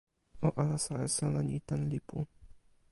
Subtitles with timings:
[0.47, 2.17] o alasa e sona ni tan lipu.